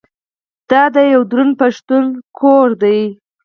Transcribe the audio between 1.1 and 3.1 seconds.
یوه دروند پښتون کور دی.